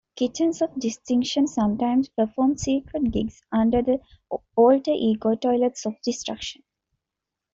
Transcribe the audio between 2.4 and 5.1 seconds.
"secret" gigs under the alter